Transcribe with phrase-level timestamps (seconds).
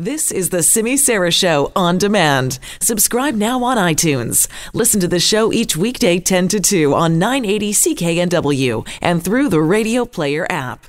[0.00, 2.60] This is the Simi Sara Show on demand.
[2.80, 4.46] Subscribe now on iTunes.
[4.72, 9.60] Listen to the show each weekday 10 to 2 on 980 CKNW and through the
[9.60, 10.86] Radio Player app.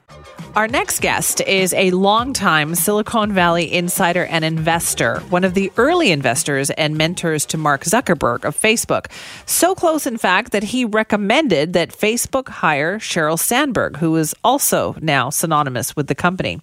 [0.56, 6.12] Our next guest is a longtime Silicon Valley insider and investor, one of the early
[6.12, 9.12] investors and mentors to Mark Zuckerberg of Facebook.
[9.46, 14.96] So close, in fact, that he recommended that Facebook hire Sheryl Sandberg, who is also
[15.02, 16.60] now synonymous with the company.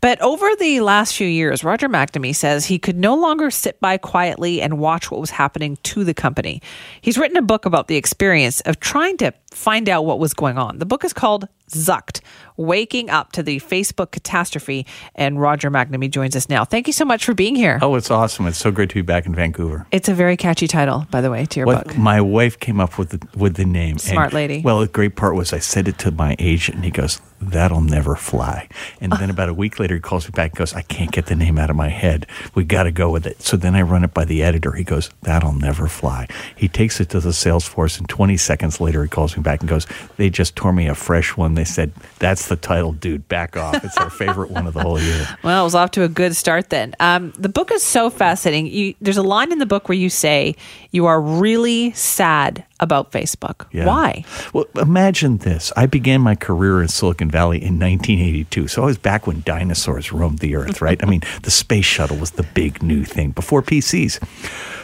[0.00, 3.98] But over the last few years, Roger McNamee says he could no longer sit by
[3.98, 6.62] quietly and watch what was happening to the company.
[7.02, 10.58] He's written a book about the experience of trying to find out what was going
[10.58, 10.78] on.
[10.78, 12.20] The book is called Zucked,
[12.56, 14.86] Waking Up to the Facebook Catastrophe.
[15.14, 16.64] And Roger McNamee joins us now.
[16.64, 17.78] Thank you so much for being here.
[17.82, 18.46] Oh, it's awesome.
[18.46, 19.86] It's so great to be back in Vancouver.
[19.90, 21.96] It's a very catchy title, by the way, to your What book.
[21.98, 23.98] my wife came up with the, with the name.
[23.98, 24.60] Smart And- lady.
[24.62, 27.80] Well, the great part was I said it to my agent, and he goes, "That'll
[27.80, 28.68] never fly."
[29.00, 31.26] And then about a week later, he calls me back and goes, "I can't get
[31.26, 32.26] the name out of my head.
[32.54, 34.72] We got to go with it." So then I run it by the editor.
[34.72, 38.80] He goes, "That'll never fly." He takes it to the sales force, and 20 seconds
[38.80, 39.86] later, he calls me back and goes,
[40.18, 41.54] "They just tore me a fresh one.
[41.54, 43.26] They said that's the title, dude.
[43.28, 43.82] Back off.
[43.82, 46.34] It's our favorite one of the whole year." Well, it was off to a good
[46.34, 46.94] start then.
[46.98, 48.66] Um, the book is so fascinating.
[48.66, 50.56] You, there's a line in the book where you say
[50.90, 53.66] you are really sad about Facebook.
[53.72, 53.86] Yeah.
[53.86, 54.24] Why?
[54.52, 55.72] Well, imagine this.
[55.76, 58.68] I began my career in Silicon Valley in 1982.
[58.68, 61.00] So I was back when dinosaurs roamed the earth, right?
[61.02, 64.18] I mean, the space shuttle was the big new thing before PCs.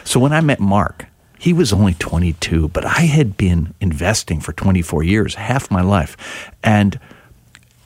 [0.07, 1.07] So when I met Mark,
[1.43, 6.15] he was only 22, but I had been investing for 24 years, half my life.
[6.63, 6.97] And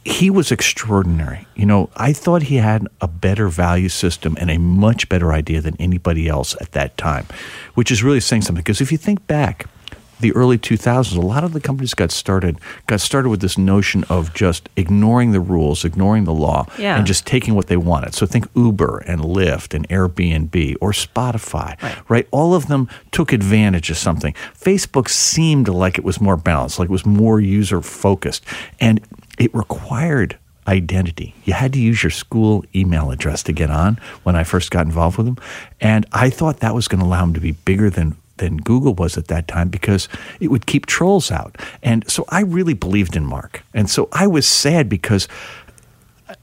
[0.05, 1.47] he was extraordinary.
[1.55, 5.59] You know, I thought he had a better value system and a much better idea
[5.59, 7.25] than anybody else at that time,
[7.73, 8.61] which is really saying something.
[8.61, 9.65] Because if you think back,
[10.19, 14.03] the early 2000s, a lot of the companies got started got started with this notion
[14.09, 16.97] of just ignoring the rules, ignoring the law, Yeah.
[16.97, 18.13] and just taking what they wanted.
[18.15, 21.95] So think Uber and Lyft and Airbnb or Spotify, Right.
[22.09, 22.27] right?
[22.31, 24.33] All of them took advantage of something.
[24.59, 28.43] Facebook seemed like it was more balanced, like it was more user focused,
[28.79, 28.99] and
[29.37, 31.33] it required identity.
[31.45, 34.85] You had to use your school email address to get on when I first got
[34.85, 35.37] involved with them.
[35.79, 38.93] And I thought that was going to allow them to be bigger than than Google
[38.93, 40.07] was at that time because
[40.39, 41.57] it would keep trolls out.
[41.83, 43.63] And so I really believed in Mark.
[43.73, 45.27] And so I was sad because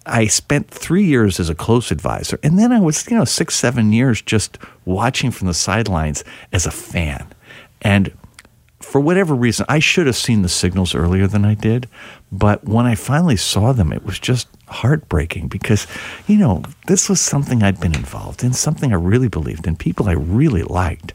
[0.07, 3.55] I spent three years as a close advisor, and then I was, you know, six,
[3.55, 7.27] seven years just watching from the sidelines as a fan.
[7.83, 8.13] And
[8.81, 11.89] for whatever reason, I should have seen the signals earlier than I did.
[12.31, 15.87] But when I finally saw them, it was just heartbreaking because,
[16.27, 20.09] you know, this was something I'd been involved in, something I really believed in, people
[20.09, 21.15] I really liked.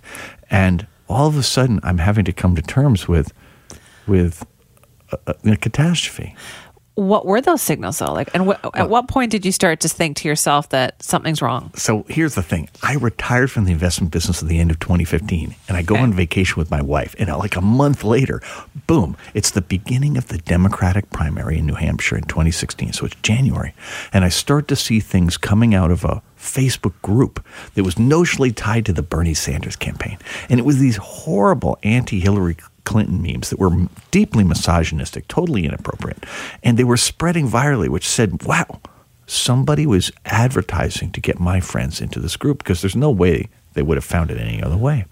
[0.50, 3.34] And all of a sudden, I'm having to come to terms with,
[4.08, 4.46] with
[5.12, 6.36] a, a, catastrophe.
[7.00, 8.12] What were those signals though?
[8.14, 11.42] Like, and wh- at what point did you start to think to yourself that something's
[11.42, 11.72] wrong?
[11.76, 12.70] So here's the thing.
[12.84, 16.04] I retired from the investment business at the end of 2015, and I go Okay.
[16.04, 17.16] on vacation with my wife.
[17.18, 18.42] And uh, like a month later,
[18.86, 22.94] boom, it's the beginning of the Democratic primary in New Hampshire in 2016.
[22.94, 23.74] So it's January.
[24.12, 27.46] And I start to see things coming out of a Facebook group
[27.76, 30.18] that was notionally tied to the Bernie Sanders campaign.
[30.50, 32.56] And it was these horrible anti Hillary
[32.86, 36.26] Clinton memes that were deeply misogynistic, totally inappropriate.
[36.64, 38.82] And they were spreading virally, which said, wow,
[39.28, 43.82] somebody was advertising to get my friends into this group because there's no way they
[43.82, 45.06] would have found it any other way.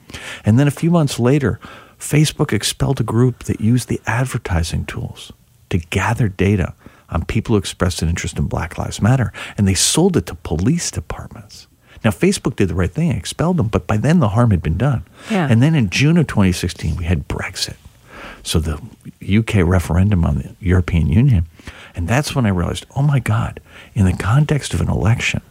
[0.43, 1.59] And then a few months later,
[1.99, 5.31] Facebook expelled a group that used the advertising tools
[5.69, 6.73] to gather data
[7.09, 10.35] on people who expressed an interest in Black Lives Matter, and they sold it to
[10.35, 11.67] police departments.
[12.03, 14.77] Now, Facebook did the right thing, expelled them, but by then the harm had been
[14.77, 15.03] done.
[15.29, 15.47] Yeah.
[15.49, 17.75] And then in June of 2016, we had Brexit.
[18.43, 18.79] So the
[19.21, 21.47] UK referendum on the European Union.
[21.95, 23.59] And that's when I realized, oh my God,
[23.93, 25.41] in the context of an election,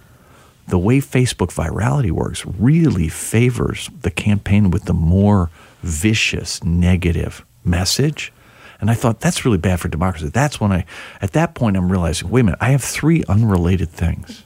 [0.68, 5.50] the way Facebook virality works really favors the campaign with the more
[5.82, 8.32] vicious, negative message.
[8.80, 10.28] And I thought that's really bad for democracy.
[10.28, 10.84] That's when I,
[11.20, 14.44] at that point, I'm realizing, wait a minute, I have three unrelated things.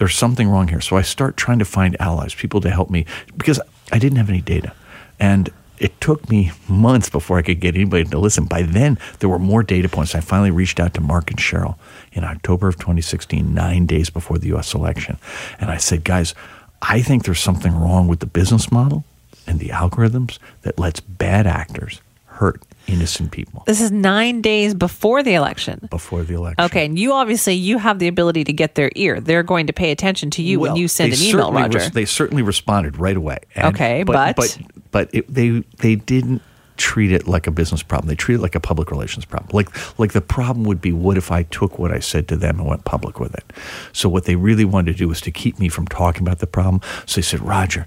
[0.00, 0.80] There's something wrong here.
[0.80, 3.04] So I start trying to find allies, people to help me,
[3.36, 3.60] because
[3.92, 4.72] I didn't have any data.
[5.20, 8.46] And it took me months before I could get anybody to listen.
[8.46, 10.14] By then, there were more data points.
[10.14, 11.76] I finally reached out to Mark and Sheryl
[12.12, 15.18] in October of 2016, nine days before the US election.
[15.60, 16.34] And I said, guys,
[16.80, 19.04] I think there's something wrong with the business model
[19.46, 22.00] and the algorithms that lets bad actors
[22.40, 25.86] hurt innocent people This is nine days before the election.
[25.90, 26.64] before the election.
[26.64, 29.20] Okay, and you obviously you have the ability to get their ear.
[29.20, 31.78] They're going to pay attention to you when you send an email, Roger.
[31.78, 33.38] res- they certainly responded right away.
[33.54, 34.58] And- Okay, but- but
[34.90, 36.40] but it, they they didn't
[36.78, 38.08] treat it like a business problem.
[38.08, 39.50] They treat it like a public relations problem.
[39.52, 42.58] Like like the problem would be what if I took what I said to them
[42.58, 43.44] and went public with it.
[43.92, 46.46] So what they really wanted to do was to keep me from talking about the
[46.46, 46.80] problem.
[47.04, 47.86] So they said, Roger,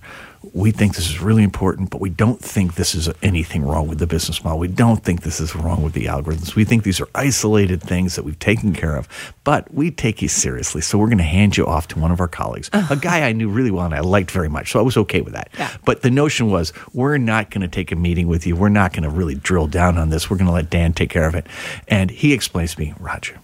[0.51, 3.99] we think this is really important, but we don't think this is anything wrong with
[3.99, 4.59] the business model.
[4.59, 6.55] We don't think this is wrong with the algorithms.
[6.55, 9.07] We think these are isolated things that we've taken care of,
[9.43, 10.81] but we take you seriously.
[10.81, 13.31] So we're going to hand you off to one of our colleagues, a guy I
[13.31, 14.71] knew really well and I liked very much.
[14.71, 15.49] So I was okay with that.
[15.57, 15.75] Yeah.
[15.85, 18.55] But the notion was, we're not going to take a meeting with you.
[18.55, 20.29] We're not going to really drill down on this.
[20.29, 21.47] We're going to let Dan take care of it.
[21.87, 23.39] And he explains to me, Roger,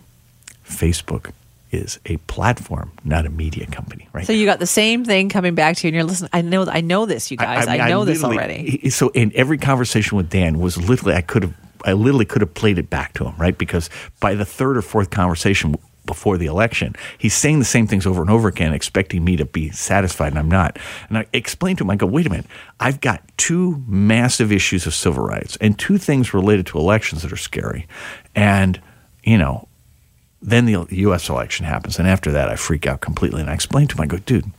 [0.67, 1.31] Facebook
[1.71, 4.25] is a platform, not a media company, right?
[4.25, 6.29] So you got the same thing coming back to you, and you're listening.
[6.33, 7.67] I know, I know this, you guys.
[7.67, 8.89] I, mean, know this already.
[8.89, 11.53] So in every conversation with Dan was literally I could have
[11.85, 13.57] I literally could have played it back to him, right?
[13.57, 13.89] Because
[14.19, 15.75] by the third or fourth conversation
[16.05, 19.45] before the election, he's saying the same things over and over again, expecting me to
[19.45, 20.77] be satisfied, and I'm not.
[21.07, 22.47] And I explained to him, I go, wait a minute,
[22.79, 27.31] I've got two massive issues of civil rights and two things related to elections that
[27.31, 27.87] are scary.
[28.35, 28.81] And,
[29.23, 29.68] you know,
[30.41, 31.29] then the U.S.
[31.29, 33.41] election happens, and after that, I freak out completely.
[33.41, 34.49] And I explain to him, I go, dude,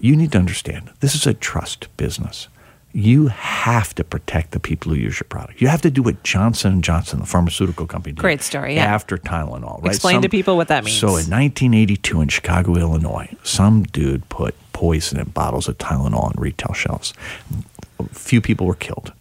[0.00, 2.48] you need to understand this is a trust business.
[2.92, 5.60] You have to protect the people who use your product.
[5.60, 8.84] You have to do what Johnson and Johnson, the pharmaceutical company, did Great story, yeah.
[8.84, 9.82] after Tylenol.
[9.82, 9.92] Right?
[9.92, 10.96] Explain to people what that means.
[10.96, 16.34] So in 1982 in Chicago, Illinois, some dude put poison in bottles of Tylenol on
[16.36, 17.12] retail shelves.
[17.98, 19.12] A few people were killed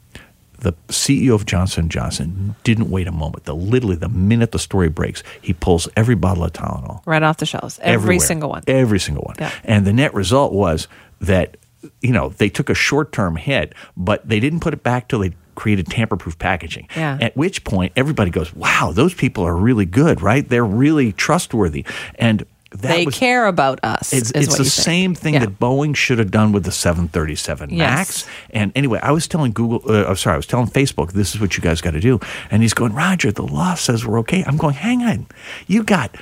[0.63, 3.43] the CEO of Johnson Johnson didn't wait a moment.
[3.43, 7.37] The literally the minute the story breaks, he pulls every bottle of Tylenol, right off
[7.37, 8.19] the shelves, every everywhere.
[8.25, 8.63] single one.
[8.67, 9.35] every single one.
[9.39, 9.51] Yeah.
[9.63, 10.87] And the net result was
[11.21, 11.57] that
[12.01, 15.19] you know they took a short term hit, but they didn't put it back till
[15.19, 16.87] they created tamper proof packaging.
[16.95, 17.17] Yeah.
[17.21, 20.47] At which point everybody goes, "Wow, those people are really good, right?
[20.47, 21.85] They're really trustworthy."
[22.15, 24.13] And they was, care about us.
[24.13, 25.41] it's, is it's the same thing Yeah.
[25.41, 27.77] that Boeing should have done with the 737 Yes.
[27.77, 28.27] Max.
[28.49, 31.41] And anyway, I was telling Google, uh, I'm sorry, I was telling Facebook, this is
[31.41, 32.19] what you guys got to do.
[32.51, 34.43] And he's going, Roger, the law says we're okay.
[34.45, 35.27] I'm going, hang on.
[35.67, 36.15] You got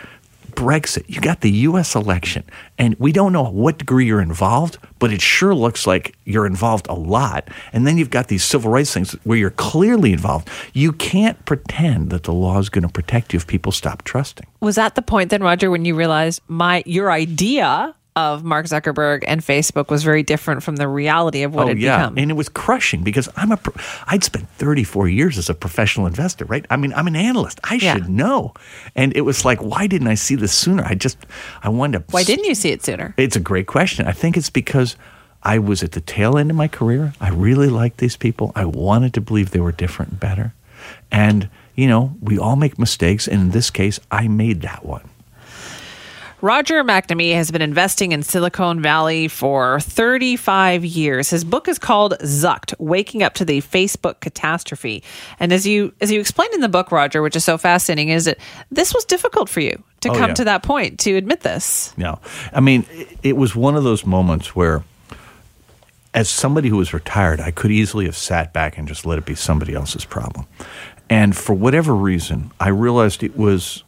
[0.56, 1.96] Brexit, you got the U.S.
[1.96, 2.44] election,
[2.78, 6.88] and we don't know what degree you're involved, but it sure looks like you're involved
[6.90, 7.50] a lot.
[7.74, 10.50] And then you've got these civil rights things where you're clearly involved.
[10.74, 14.48] You can't pretend that the law is going to protect you if people stop trusting.
[14.60, 19.24] Was that the point then, Roger, when you realized my your idea of Mark Zuckerberg
[19.26, 22.18] and Facebook was very different from the reality of what oh it yeah, become?
[22.18, 23.74] and it was crushing because I'm a pro-
[24.08, 26.66] I'd spent 34 years as a professional investor, right?
[26.70, 27.60] I mean, I'm an analyst.
[27.64, 27.94] I Yeah.
[27.96, 28.54] should know.
[28.96, 30.84] And it was like, why didn't I see this sooner?
[30.84, 31.18] I just
[31.64, 32.14] I wanted to.
[32.14, 33.14] Why didn't you see it sooner?
[33.18, 34.06] It's a great question.
[34.08, 34.98] I think it's because
[35.44, 37.14] I was at the tail end of my career.
[37.22, 38.52] I really liked these people.
[38.56, 40.54] I wanted to believe they were different and better.
[41.12, 45.04] And you know, we all make mistakes, and in this case, I made that one.
[46.42, 51.30] Roger McNamee has been investing in Silicon Valley for 35 years.
[51.30, 55.04] His book is called Zucked: Waking Up to the Facebook Catastrophe.
[55.40, 58.26] And as you as you explained in the book, Roger, which is so fascinating, is
[58.26, 58.40] that
[58.72, 60.36] this was difficult for you to Oh, come yeah.
[60.36, 61.94] to that point to admit this.
[61.96, 62.16] Yeah,
[62.52, 64.84] I mean, it, it was one of those moments where,
[66.16, 69.26] as somebody who was retired, I could easily have sat back and just let it
[69.26, 70.48] be somebody else's problem.
[71.08, 73.84] And for whatever reason, I realized it was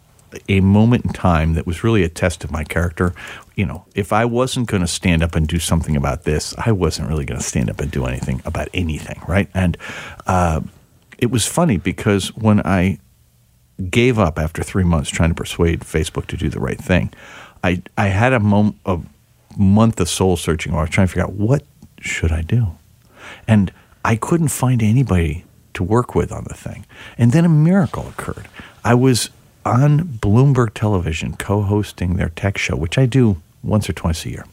[0.49, 3.13] a moment in time that was really a test of my character.
[3.55, 6.71] You know, if I wasn't going to stand up and do something about this, I
[6.71, 9.49] wasn't really going to stand up and do anything about anything, right?
[9.53, 9.77] And
[10.25, 10.61] uh,
[11.17, 12.99] it was funny because when I
[13.89, 17.11] gave up after three months trying to persuade Facebook to do the right thing.
[17.63, 18.99] I I had a mom, a
[19.57, 21.63] month of soul searching I was trying to figure out what
[21.99, 22.77] should I do,
[23.47, 23.71] and
[24.03, 26.85] I couldn't find anybody to work with on the thing.
[27.17, 28.47] And then a miracle occurred.
[28.83, 29.29] I was
[29.65, 34.45] on Bloomberg Television co-hosting their tech show, which I do once or twice a year,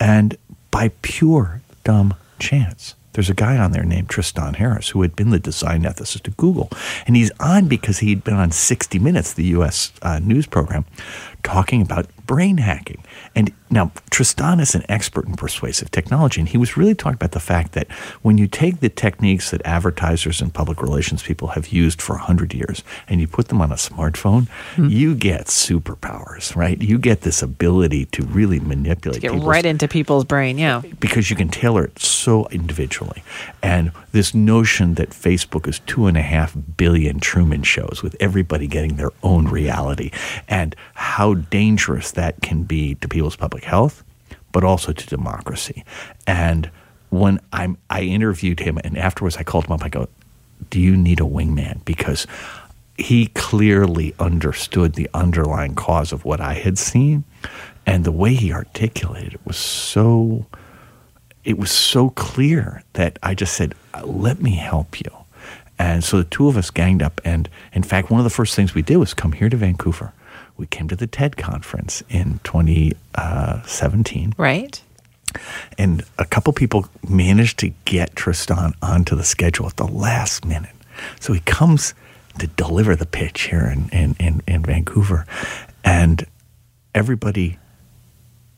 [0.00, 0.36] and
[0.70, 2.94] by pure dumb chance.
[3.12, 6.36] There's a guy on there named Tristan Harris who had been the design ethicist at
[6.38, 6.70] Google.
[7.06, 10.86] And he's on because he'd been on 60 Minutes, the US uh, news program,
[11.42, 13.04] talking about brain hacking.
[13.34, 16.40] And now Tristan is an expert in persuasive technology.
[16.40, 17.90] And he was really talking about the fact that
[18.22, 22.52] when you take the techniques that advertisers and public relations people have used for 100
[22.54, 24.88] years and you put them on a smartphone, hmm.
[24.88, 26.80] you get superpowers, right?
[26.80, 30.82] You get this ability to really manipulate Get right into people's brain, yeah.
[31.00, 33.22] because you can tailor it so individually.
[33.62, 38.66] And this notion that Facebook is two and a half billion Truman shows with everybody
[38.66, 40.10] getting their own reality
[40.48, 44.04] and how dangerous that can be to people's public health,
[44.52, 45.84] but also to democracy.
[46.26, 46.70] And
[47.10, 50.08] when I'm, I interviewed him and afterwards I called him up, I go,
[50.70, 51.84] Do you need a wingman?
[51.84, 52.26] Because
[52.96, 57.24] he clearly understood the underlying cause of what I had seen.
[57.86, 60.46] And the way he articulated it was so
[61.44, 65.10] it was so clear that I just said, "Let me help you."
[65.76, 67.20] And so the two of us ganged up.
[67.24, 70.12] And in fact, one of the first things we did was come here to Vancouver.
[70.56, 74.34] We came to the TED conference in 2017.
[74.36, 74.82] Right.
[75.78, 80.74] And a couple people managed to get Tristan onto the schedule at the last minute.
[81.20, 81.94] So he comes
[82.38, 85.26] to deliver the pitch here in, in, in, in Vancouver.
[85.84, 86.26] And
[86.94, 87.58] everybody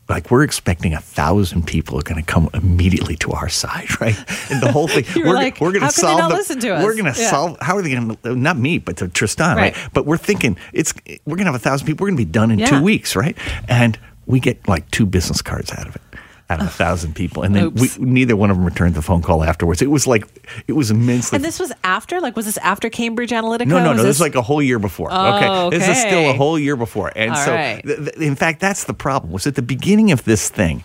[0.07, 4.17] like we're expecting a thousand people are going to come immediately to our side, right?
[4.51, 6.19] And the whole thing, we're, like, we're going to solve.
[6.19, 6.83] Not the, listen to us?
[6.83, 7.29] We're going to yeah.
[7.29, 7.57] solve.
[7.61, 8.35] How are they going to?
[8.35, 9.75] Not me, but to Tristan, right.
[9.75, 9.89] right?
[9.93, 10.93] But we're thinking it's
[11.25, 12.03] we're going to have a thousand people.
[12.03, 12.67] We're going to be done in yeah.
[12.67, 13.37] two weeks, right?
[13.67, 13.97] And
[14.27, 16.01] we get like two business cards out of it
[16.49, 19.21] out of a thousand people, and then we, neither one of them returned the phone
[19.21, 19.81] call afterwards.
[19.81, 20.27] It was like
[20.67, 21.37] it was immensely.
[21.37, 23.65] And this was after, like, was this after Cambridge Analytica?
[23.65, 23.93] No, no, no.
[23.95, 25.09] this, this is like a whole year before.
[25.11, 25.49] Oh, okay?
[25.49, 27.81] okay, this is oh, still a whole year before, and all so right.
[27.83, 29.33] th- th- in fact, that's the problem.
[29.33, 30.83] Was at the beginning of this thing.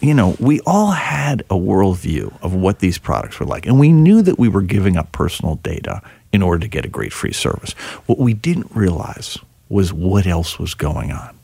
[0.00, 3.90] You know, we all had a worldview of what these products were like, and we
[3.90, 7.32] knew that we were giving up personal data in order to get a great free
[7.32, 7.72] service.
[8.06, 9.38] What we didn't realize
[9.68, 11.36] was what else was going on.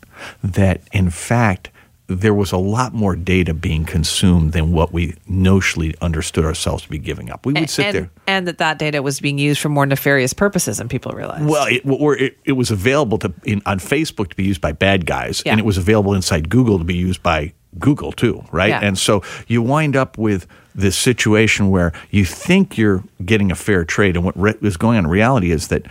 [0.45, 1.71] That, in fact,
[2.07, 6.91] there was a lot more data being consumed than what we notionally understood ourselves to
[6.91, 7.47] be giving up.
[7.47, 10.35] We would sit and, there, and that that data was being used for more nefarious
[10.35, 11.47] purposes, and people realized.
[11.47, 14.73] Well, it, or it, it was available to in, on Facebook to be used by
[14.73, 15.53] bad guys, Yeah.
[15.53, 18.69] and it was available inside Google to be used by Google too, right?
[18.69, 18.81] Yeah.
[18.83, 23.85] And so you wind up with this situation where you think you're getting a fair
[23.85, 25.87] trade, and what re- is going on in reality is that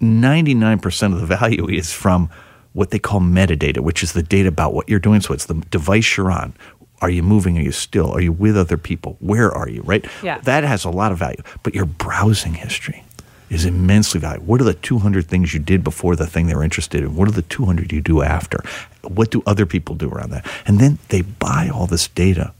[0.00, 2.30] 99% of the value is from
[2.72, 5.20] what they call metadata, which is the data about what you're doing.
[5.20, 6.54] So it's the device you're on.
[7.00, 7.58] Are you moving?
[7.58, 8.12] Are you still?
[8.12, 9.16] Are you with other people?
[9.20, 9.82] Where are you?
[9.82, 10.06] Right?
[10.22, 10.38] Yeah.
[10.40, 11.42] That has a lot of value.
[11.62, 13.04] But your browsing history
[13.50, 14.46] is immensely valuable.
[14.46, 17.14] What are the 200 things you did before the thing they're interested in?
[17.16, 18.62] What are the 200 you do after?
[19.02, 20.46] What do other people do around that?
[20.64, 22.52] And then they buy all this data,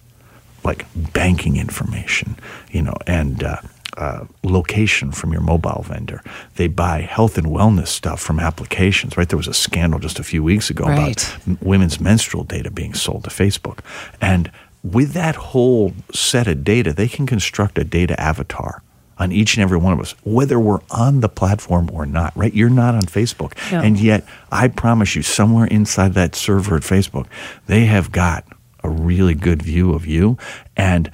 [0.64, 2.36] like banking information,
[2.70, 3.56] you know, and uh,
[3.96, 6.22] uh, location from your mobile vendor.
[6.56, 9.28] They buy health and wellness stuff from applications, right?
[9.28, 11.22] There was a scandal just a few weeks ago Right.
[11.46, 13.80] about women's menstrual data being sold to Facebook.
[14.20, 14.50] And
[14.82, 18.82] with that whole set of data, they can construct a data avatar
[19.18, 22.52] on each and every one of us, whether we're on the platform or not, right?
[22.54, 23.52] You're not on Facebook.
[23.70, 23.80] No.
[23.80, 27.26] And yet, I promise you, somewhere inside that server at Facebook,
[27.66, 28.44] they have got
[28.82, 30.38] a really good view of you.
[30.76, 31.10] And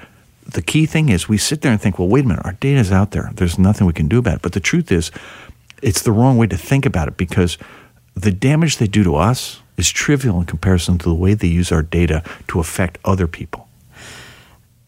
[0.52, 2.90] the key thing is we sit there and think, well, wait a minute, our data's
[2.90, 3.30] out there.
[3.34, 4.42] There's nothing we can do about it.
[4.42, 5.10] But the truth is,
[5.82, 7.58] it's the wrong way to think about it because
[8.14, 11.70] the damage they do to us is trivial in comparison to the way they use
[11.70, 13.68] our data to affect other people.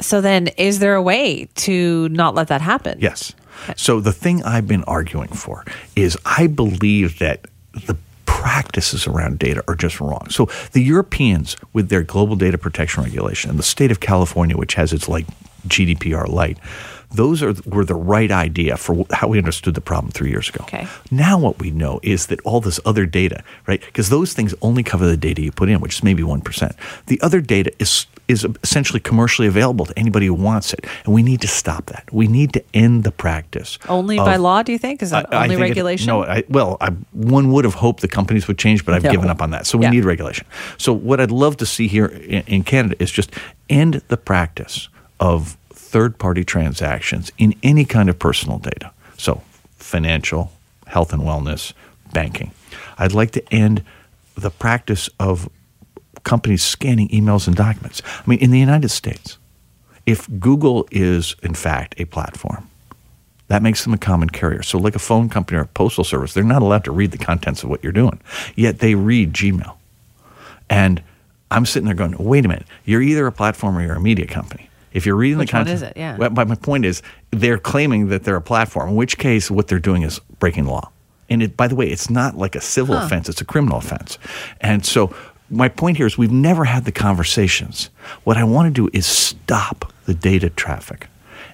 [0.00, 2.98] So then, is there a way to not let that happen?
[3.00, 3.34] Yes.
[3.76, 5.64] So the thing I've been arguing for
[5.94, 7.44] is I believe that
[7.86, 10.26] the practices around data are just wrong.
[10.30, 14.74] So the Europeans with their global data protection regulation and the state of California which
[14.74, 15.26] has its like
[15.68, 16.58] GDPR light
[17.12, 20.62] those are were the right idea for how we understood the problem 3 years ago.
[20.64, 20.86] Okay.
[21.10, 23.80] Now what we know is that all this other data, right?
[23.80, 26.72] Because those things only cover the data you put in, which is maybe 1%.
[27.06, 30.86] The other data is is essentially commercially available to anybody who wants it.
[31.04, 32.04] And we need to stop that.
[32.12, 33.76] We need to end the practice.
[33.88, 35.02] Only of- by law, do you think?
[35.02, 36.06] Is that I- I only it- regulation?
[36.06, 39.10] no, I, well, I, one would have hoped the companies would change, but I've No.
[39.10, 39.66] given up on that.
[39.66, 39.90] So we Yeah.
[39.90, 40.46] need regulation.
[40.78, 43.32] So what I'd love to see here in, in Canada is just
[43.68, 44.88] end the practice
[45.20, 48.92] of third-party transactions in any kind of personal data.
[49.16, 49.42] So
[49.76, 50.52] financial,
[50.86, 51.72] health and wellness,
[52.12, 52.50] banking.
[52.98, 53.84] I'd like to end
[54.34, 55.48] the practice of
[56.24, 58.02] companies scanning emails and documents.
[58.04, 59.38] I mean, in the United States,
[60.06, 62.68] if Google is in fact a platform,
[63.48, 64.62] that makes them a common carrier.
[64.62, 67.18] So, like a phone company or a postal service, they're not allowed to read the
[67.18, 68.20] contents of what you're doing.
[68.54, 69.74] Yet they read Gmail.
[70.68, 71.02] And
[71.50, 74.26] I'm sitting there going, wait a minute, you're either a platform or you're a media
[74.26, 74.69] company.
[74.92, 75.92] If you're reading Which the one content, is it?
[75.96, 76.16] Yeah.
[76.16, 78.90] Well, but my point is, they're claiming that they're a platform.
[78.90, 80.90] In which case, what they're doing is breaking the law.
[81.28, 84.18] And it, by the way, it's not like a civil offense; it's a criminal offense.
[84.60, 85.14] And so,
[85.48, 87.90] my point here is, we've never had the conversations.
[88.24, 91.06] What I want to do is stop the data traffic,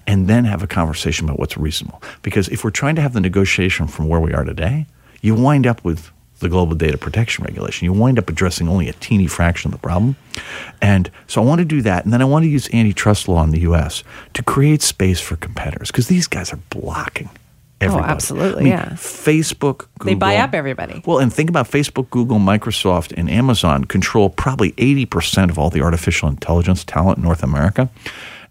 [0.06, 2.02] and then have a conversation about what's reasonable.
[2.22, 4.86] Because if we're trying to have the negotiation from where we are today,
[5.20, 7.86] you wind up with the global data protection regulation.
[7.86, 10.16] You wind up addressing only a teeny fraction of the problem.
[10.82, 12.04] And so I want to do that.
[12.04, 15.36] And then I want to use antitrust law in the US to create space for
[15.36, 17.38] competitors because these guys are blocking oh,
[17.80, 18.08] everybody.
[18.08, 18.88] Oh, absolutely, I mean, yeah.
[18.90, 20.06] Facebook, Google.
[20.06, 21.02] They buy up everybody.
[21.06, 25.80] Well, and think about Facebook, Google, Microsoft, and Amazon control probably 80% of all the
[25.80, 27.88] artificial intelligence talent in North America.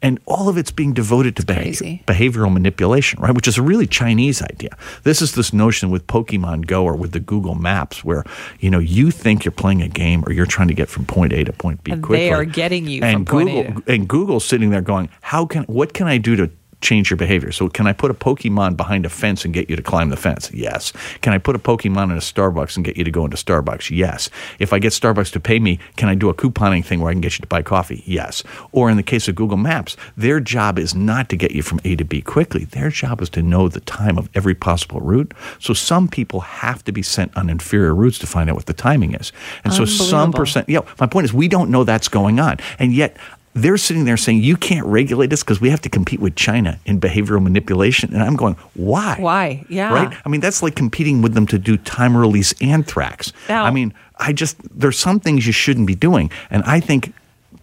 [0.05, 2.03] And all of it's being devoted to behav- crazy.
[2.05, 3.33] behavioral manipulation, right?
[3.33, 4.69] Which is a really Chinese idea.
[5.03, 8.23] This is this notion with Pokemon Go or with the Google Maps where,
[8.59, 11.33] you know, you think you're playing a game or you're trying to get from point
[11.33, 12.25] A to point B And quickly.
[12.27, 15.45] they are getting you and from point A Google, And Google's sitting there going, how
[15.45, 16.51] can, what can I do to
[16.81, 17.51] change your behavior.
[17.51, 20.17] So, can I put a Pokemon behind a fence and get you to climb the
[20.17, 20.51] fence?
[20.53, 20.93] Yes.
[21.21, 23.95] Can I put a Pokemon in a Starbucks and get you to go into Starbucks?
[23.95, 24.29] Yes.
[24.59, 27.13] If I get Starbucks to pay me, can I do a couponing thing where I
[27.13, 28.03] can get you to buy coffee?
[28.05, 28.43] Yes.
[28.71, 31.79] Or in the case of Google Maps, their job is not to get you from
[31.83, 32.65] A to B quickly.
[32.65, 35.33] Their job is to know the time of every possible route.
[35.59, 38.73] So, some people have to be sent on inferior routes to find out what the
[38.73, 39.31] timing is.
[39.63, 42.57] And so, some percent, yeah, my point is we don't know that's going on.
[42.79, 43.17] And yet,
[43.55, 46.77] they're sitting there saying you can't regulate us because we have to compete with China
[46.85, 48.13] in behavioral manipulation.
[48.13, 49.15] And I'm going, why?
[49.17, 49.65] Why?
[49.69, 49.93] Yeah.
[49.93, 50.15] Right?
[50.25, 53.31] I mean, that's like competing with them to do time release anthrax.
[53.49, 56.29] Now- I mean, I just, there's some things you shouldn't be doing.
[56.49, 57.13] And I think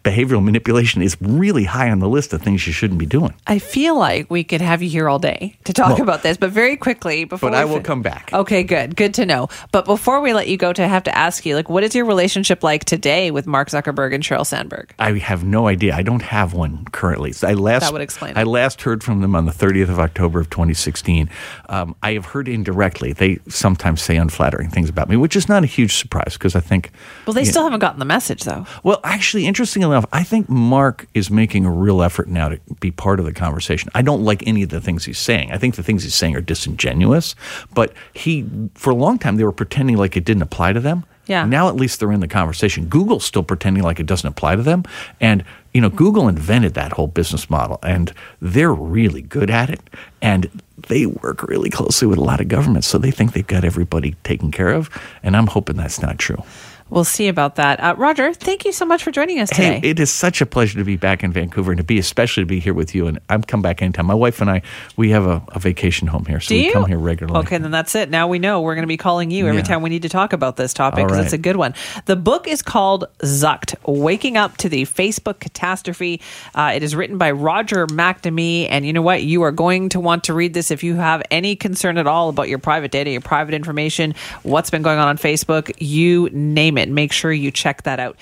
[0.04, 3.32] behavioral manipulation is really high on the list of things you shouldn't be doing.
[3.47, 6.37] I feel like we could have you here all day to talk Well, about this,
[6.37, 7.50] but very quickly before.
[7.50, 8.30] But I will fin- come back.
[8.32, 9.49] Okay, good, good to know.
[9.71, 12.04] But before we let you go, to have to ask you, like, what is your
[12.04, 14.94] relationship like today with Mark Zuckerberg and Sheryl Sandberg?
[14.99, 15.94] I have no idea.
[15.94, 17.32] I don't have one currently.
[17.42, 18.38] I last That would explain it.
[18.38, 21.30] I last heard from them on the 30th of October of 2016.
[21.68, 23.12] Um, I have heard indirectly.
[23.12, 26.61] They sometimes say unflattering things about me, which is not a huge surprise because I
[26.61, 26.90] think.
[27.26, 28.66] Well, they still haven't gotten the message, though.
[28.82, 29.47] Well, actually,
[29.92, 33.32] enough, I think Mark is making a real effort now to be part of the
[33.32, 33.90] conversation.
[33.94, 35.52] I don't like any of the things he's saying.
[35.52, 37.34] I think the things he's saying are disingenuous,
[37.75, 41.04] but he, for a long time, they were pretending like it didn't apply to them.
[41.26, 41.44] Yeah.
[41.44, 42.87] Now at least they're in the conversation.
[42.87, 44.84] Google's still pretending like it doesn't apply to them.
[45.20, 49.80] And, you know, Google invented that whole business model and they're really good at it.
[50.20, 50.50] And
[50.88, 52.88] they work really closely with a lot of governments.
[52.88, 54.90] So they think they've got everybody taken care of.
[55.22, 56.42] And I'm hoping that's not true.
[56.92, 57.80] We'll see about that.
[57.80, 59.80] Uh, Roger, thank you so much for joining us today.
[59.80, 62.42] Hey, it is such a pleasure to be back in Vancouver and to be, especially
[62.42, 63.06] to be here with you.
[63.06, 64.04] And I'm come back anytime.
[64.04, 64.61] My wife and I,
[64.94, 66.72] we have a, a vacation home here, so Do we you?
[66.75, 67.40] come here regularly.
[67.46, 68.11] Okay, then that's it.
[68.11, 69.64] Now we know we're going to be calling you every Yeah.
[69.64, 71.25] time we need to talk about this topic because right.
[71.25, 71.72] it's a good one.
[72.04, 76.20] The book is called Zucked Waking Up to the Facebook Catastrophe.
[76.54, 78.66] Uh, it is written by Roger McNamee.
[78.68, 79.22] And you know what?
[79.22, 82.28] You are going to want to read this if you have any concern at all
[82.28, 86.76] about your private data, your private information, what's been going on on Facebook, you name
[86.76, 86.81] it.
[86.88, 88.18] Make sure you check that out.